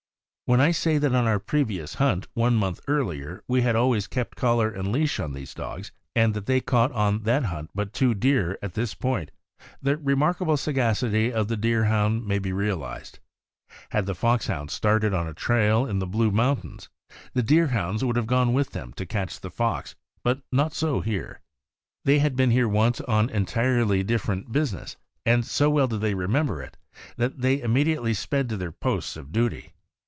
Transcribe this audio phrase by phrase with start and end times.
[0.51, 4.35] When I say that on our previous hunt, one month earlier, we had always kept
[4.35, 8.13] collar and leash on these dogs, and that they caught on that hunt but two
[8.13, 9.31] deer at this point,
[9.81, 13.19] the remarkable sagacity ^of the Deerhound may be realized.
[13.91, 16.89] Had the Fox hounds started on a trail in the Blue Mountains,
[17.33, 20.99] the Deer hounds would have gone with them to catch the fox; but not so
[20.99, 21.39] here.
[22.03, 26.61] They had been here once on entirely different business, and so well did they remember
[26.61, 26.75] it
[27.15, 28.11] that they imme 184 THE AMERICAN BOOK OF THE DOG.
[28.11, 29.71] diately sped to their posts of duty.